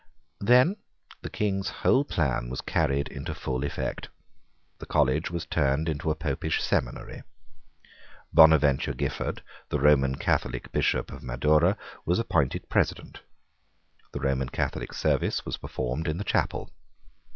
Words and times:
Then 0.39 0.77
the 1.21 1.29
King's 1.29 1.69
whole 1.69 2.03
plan 2.03 2.49
was 2.49 2.61
carried 2.61 3.07
into 3.09 3.35
full 3.35 3.63
effect. 3.63 4.09
The 4.79 4.87
college 4.87 5.29
was 5.29 5.45
turned 5.45 5.87
into 5.87 6.09
a 6.09 6.15
Popish 6.15 6.59
seminary. 6.59 7.21
Bonaventure 8.33 8.95
Giffard, 8.95 9.43
the 9.69 9.79
Roman 9.79 10.15
Catholic 10.15 10.71
Bishop 10.71 11.11
of 11.11 11.21
Madura, 11.21 11.77
was 12.03 12.17
appointed 12.17 12.67
President. 12.67 13.19
The 14.11 14.21
Roman 14.21 14.49
Catholic 14.49 14.91
service 14.91 15.45
was 15.45 15.57
performed 15.57 16.07
in 16.07 16.17
the 16.17 16.23
chapel. 16.23 16.71